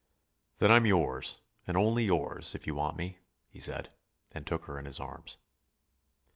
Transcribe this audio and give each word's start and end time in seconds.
"Then 0.57 0.71
I'm 0.71 0.87
yours, 0.87 1.41
and 1.67 1.77
only 1.77 2.05
yours, 2.05 2.55
if 2.55 2.65
you 2.65 2.73
want 2.73 2.97
me," 2.97 3.19
he 3.51 3.59
said, 3.59 3.93
and 4.33 4.47
took 4.47 4.65
her 4.65 4.79
in 4.79 4.85
his 4.85 4.99
arms. 4.99 5.37